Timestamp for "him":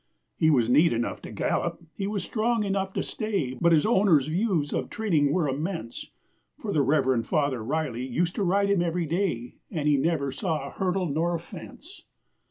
8.71-8.81